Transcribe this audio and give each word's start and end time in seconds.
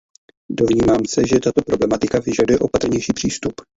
Domnívám 0.51 0.99
se, 1.07 1.27
že 1.27 1.39
tato 1.39 1.61
problematika 1.61 2.19
vyžaduje 2.19 2.59
opatrnější 2.59 3.13
přístup. 3.13 3.53